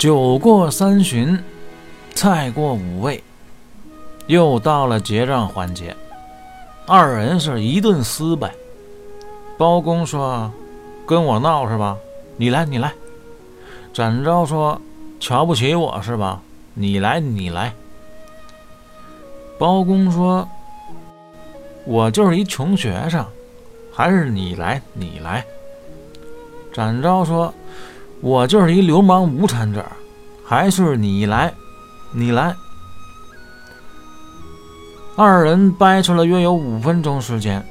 [0.00, 1.38] 酒过三巡，
[2.14, 3.22] 菜过五味，
[4.28, 5.94] 又到了结账环节。
[6.86, 8.50] 二人是一顿撕呗。
[9.58, 10.50] 包公说
[11.04, 11.98] ：“跟我闹是吧？
[12.38, 12.90] 你来，你来。”
[13.92, 14.80] 展昭说
[15.20, 16.40] ：“瞧不起我是吧？
[16.72, 17.70] 你来，你来。”
[19.60, 20.48] 包公说
[21.84, 23.22] ：“我就是一穷学生，
[23.92, 25.44] 还是你来，你来。”
[26.72, 27.52] 展昭说
[28.22, 29.84] ：“我就是一流氓无产者，
[30.50, 31.54] 还是你来，
[32.10, 32.52] 你来。”
[35.14, 37.64] 二人掰扯了约有五分钟时间，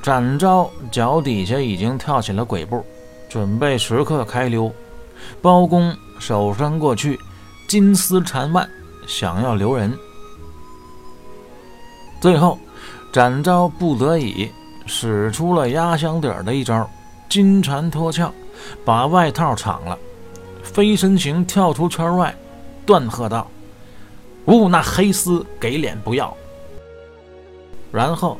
[0.00, 2.86] 展昭脚底下已经跳起了鬼步，
[3.28, 4.72] 准备时刻开溜。
[5.42, 7.18] 包公手伸过去，
[7.68, 8.70] 金丝缠腕，
[9.08, 9.92] 想要留人。
[12.20, 12.56] 最后，
[13.12, 14.48] 展昭不得已
[14.86, 16.88] 使出了压箱底儿的一招——
[17.28, 18.32] 金蝉脱壳，
[18.84, 19.98] 把外套敞了，
[20.62, 22.34] 飞身形跳出圈外，
[22.86, 23.50] 断喝道
[24.46, 26.36] ：“吾那黑丝给脸不要！”
[27.92, 28.38] 然后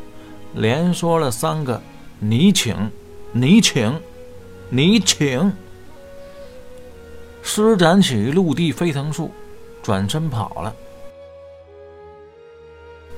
[0.54, 1.80] 连说了三个
[2.18, 2.90] ：“你请，
[3.32, 4.00] 你请，
[4.68, 5.52] 你请。”
[7.42, 9.32] 施展起陆地飞腾术，
[9.82, 10.74] 转身跑了。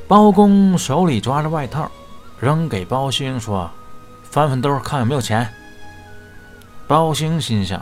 [0.08, 1.90] 包公手里抓着外套，
[2.38, 3.70] 扔给包兴说
[4.22, 5.46] ：“翻翻兜，看有没有钱。”
[6.86, 7.80] 包兴心想：“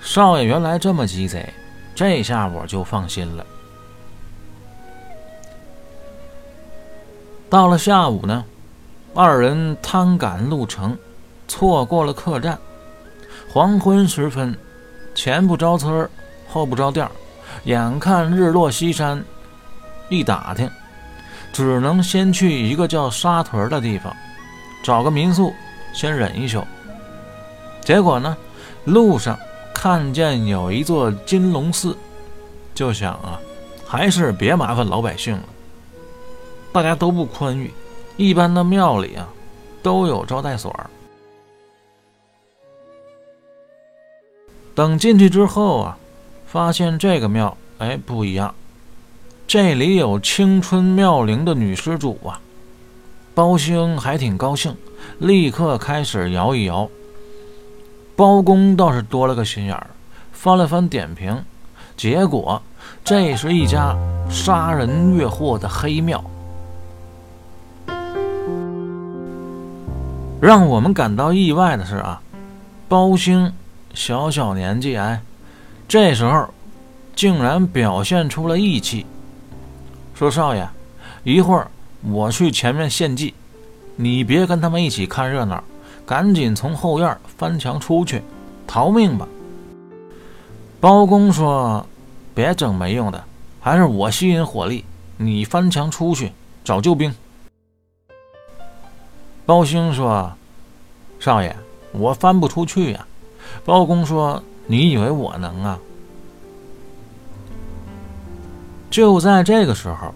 [0.00, 1.52] 少爷原来这么鸡贼，
[1.94, 3.44] 这下我就放心了。”
[7.50, 8.44] 到了下午呢，
[9.14, 10.96] 二人贪赶路程，
[11.46, 12.58] 错过了客栈。
[13.50, 14.54] 黄昏时分，
[15.14, 16.08] 前不着村
[16.48, 17.08] 后不着店
[17.64, 19.24] 眼看日落西山，
[20.10, 20.70] 一打听。
[21.50, 24.14] 只能先去一个叫沙屯的地方，
[24.84, 25.52] 找个民宿
[25.94, 26.62] 先忍一宿。
[27.80, 28.36] 结果呢，
[28.84, 29.36] 路上
[29.80, 31.96] 看见有一座金龙寺，
[32.74, 33.40] 就想啊，
[33.86, 35.44] 还是别麻烦老百姓了。
[36.72, 37.72] 大家都不宽裕，
[38.16, 39.28] 一般的庙里啊，
[39.80, 40.74] 都有招待所。
[44.74, 45.98] 等进去之后啊，
[46.44, 48.52] 发现这个庙哎不一样。
[49.46, 52.40] 这里有青春妙龄的女施主啊，
[53.32, 54.76] 包兴还挺高兴，
[55.20, 56.90] 立刻开始摇一摇。
[58.18, 59.86] 包公倒是多了个心眼儿，
[60.32, 61.40] 翻了翻点评，
[61.96, 62.60] 结果
[63.04, 63.96] 这是一家
[64.28, 66.20] 杀人越货的黑庙。
[70.40, 72.20] 让我们感到意外的是啊，
[72.88, 73.52] 包兴
[73.94, 75.22] 小小年纪哎，
[75.86, 76.52] 这时候
[77.14, 79.06] 竟然表现出了义气。
[80.16, 80.68] 说少爷，
[81.22, 81.70] 一会儿
[82.02, 83.34] 我去前面献祭，
[83.94, 85.62] 你别跟他们一起看热闹，
[86.08, 88.22] 赶紧从后院翻墙出去，
[88.66, 89.28] 逃命吧。
[90.80, 91.84] 包公说
[92.34, 93.22] ：“别整没用的，
[93.60, 94.86] 还是我吸引火力，
[95.18, 96.32] 你翻墙出去
[96.64, 97.14] 找救兵。”
[99.44, 100.32] 包兴说
[101.20, 101.54] ：“少爷，
[101.92, 103.06] 我翻不出去呀。”
[103.66, 105.78] 包公说：“你以为我能啊？”
[108.88, 110.14] 就在这个时候，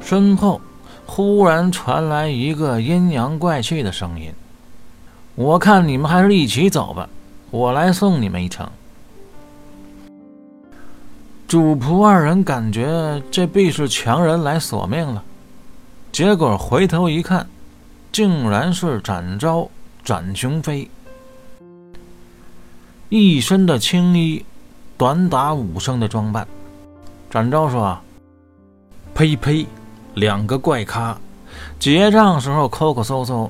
[0.00, 0.60] 身后
[1.06, 4.32] 忽然传来一个阴阳怪气的声音
[5.38, 7.08] ：“我看你们还是一起走吧，
[7.52, 8.68] 我来送你们一程。”
[11.46, 15.22] 主仆二人感觉这必是强人来索命了，
[16.10, 17.46] 结果回头一看，
[18.10, 19.70] 竟然是展昭、
[20.02, 20.90] 展雄飞，
[23.08, 24.44] 一身的青衣，
[24.96, 26.48] 短打武生的装扮。
[27.30, 27.96] 展昭说
[29.14, 29.64] ：“呸呸，
[30.14, 31.16] 两个怪咖，
[31.78, 33.48] 结账时候抠抠搜搜，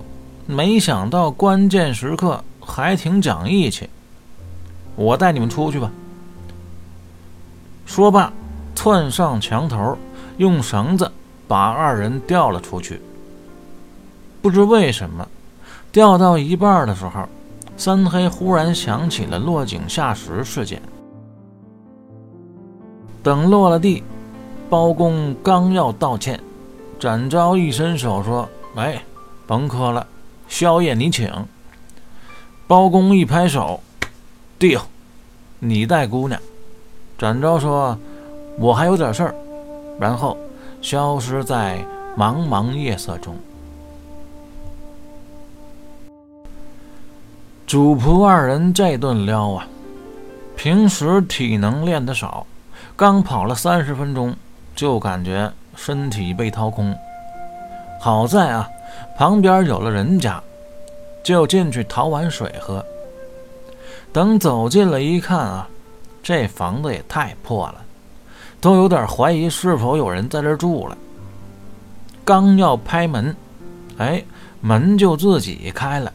[0.51, 3.91] 没想到关键时刻还挺讲义气。
[4.97, 5.93] 我带你们出去吧。”
[7.85, 8.33] 说罢，
[8.75, 9.99] 窜上墙头，
[10.39, 11.13] 用绳子
[11.47, 12.99] 把二人吊了出去。
[14.41, 15.29] 不知为什么，
[15.93, 17.29] 吊到一半的时候，
[17.77, 20.81] 三黑忽然想起了落井下石事件。
[23.23, 24.03] 等落了地，
[24.71, 26.41] 包公刚要道歉，
[26.99, 29.03] 展昭一伸手说：“哎，
[29.47, 30.07] 甭磕了，
[30.49, 31.31] 宵夜你请。”
[32.67, 33.81] 包公一拍手
[34.59, 34.81] ：“丢，
[35.59, 36.41] 你带姑娘。”
[37.17, 37.99] 展昭说
[38.59, 39.35] ：“我还有点事儿。”
[39.99, 40.37] 然后
[40.83, 41.79] 消失在
[42.17, 43.37] 茫茫夜色中。
[47.67, 49.67] 主仆二人这顿撩啊，
[50.57, 52.47] 平时体能练得少。
[52.97, 54.35] 刚跑了三十分钟，
[54.75, 56.97] 就感觉身体被掏空。
[58.01, 58.69] 好在啊，
[59.17, 60.43] 旁边有了人家，
[61.23, 62.85] 就进去讨碗水喝。
[64.13, 65.69] 等走近了一看啊，
[66.23, 67.83] 这房子也太破了，
[68.61, 70.97] 都有点怀疑是否有人在这住了。
[72.25, 73.35] 刚要拍门，
[73.99, 74.25] 哎，
[74.61, 76.13] 门就自己开了，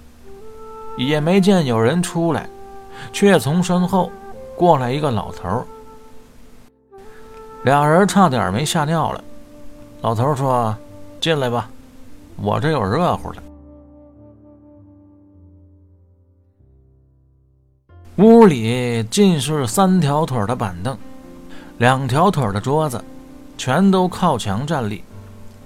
[0.97, 2.47] 也没见有人出来，
[3.12, 4.12] 却从身后
[4.56, 5.65] 过来一个老头。
[7.63, 9.24] 俩人差点没吓尿了。
[10.01, 10.75] 老头说
[11.21, 11.69] ：“进来吧，
[12.38, 13.41] 我这有热乎的。”
[18.18, 20.95] 屋里尽是三条腿的板凳，
[21.80, 23.03] 两条腿的桌子，
[23.57, 25.03] 全都靠墙站立，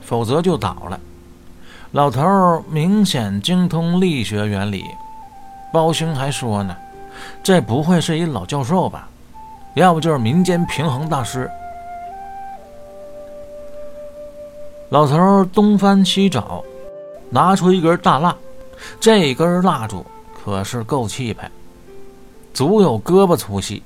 [0.02, 1.00] 否则就倒了。
[1.92, 4.86] 老头明显精通力学原理，
[5.74, 6.76] 包兴还说呢
[7.44, 9.10] ：“这不会是一老教授吧？
[9.74, 11.52] 要不就是民间平衡大师。”
[14.90, 16.64] 老头东翻西找，
[17.30, 18.34] 拿出一根大蜡，
[19.02, 20.06] 这根蜡烛
[20.42, 21.52] 可是够气派，
[22.54, 23.84] 足有胳膊粗细。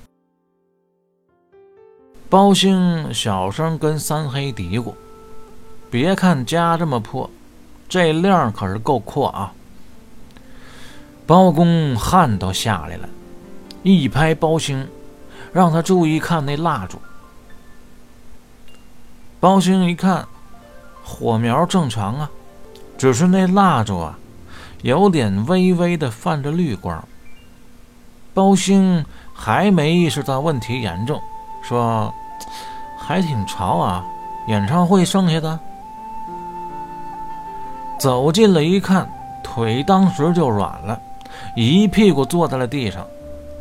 [2.29, 4.93] 包兴小声跟三黑嘀咕
[5.89, 7.27] ：“别看家这么破，
[7.89, 9.51] 这量可是够阔啊！”
[11.25, 13.09] 包公汗都下来了，
[13.81, 14.87] 一拍包兴，
[15.51, 16.99] 让他注意看那蜡烛。
[19.39, 20.27] 包兴一看。
[21.11, 22.31] 火苗正常啊，
[22.97, 24.17] 只是那蜡烛啊，
[24.81, 27.03] 有点微微的泛着绿光。
[28.33, 31.21] 包兴还没意识到问题严重，
[31.61, 32.11] 说
[32.97, 34.05] ：“还挺潮啊，
[34.47, 35.59] 演唱会剩下的。”
[37.99, 39.07] 走近了一看，
[39.43, 40.97] 腿当时就软了，
[41.57, 43.05] 一屁股坐在了地上。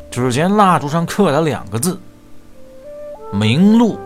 [0.08, 2.00] 只见蜡烛上刻了两个字
[3.34, 3.98] ：“明路。”